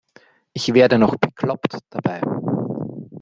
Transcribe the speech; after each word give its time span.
Ich 0.53 0.73
werde 0.73 0.97
noch 0.97 1.15
bekloppt 1.17 1.77
dabei. 1.91 2.21